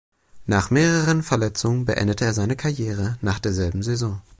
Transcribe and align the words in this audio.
Nach 0.47 0.71
mehreren 0.71 1.21
Verletzungen 1.21 1.85
beendete 1.85 2.25
er 2.25 2.33
seine 2.33 2.55
Karriere 2.55 3.19
nach 3.21 3.37
derselben 3.37 3.83
Saison. 3.83 4.19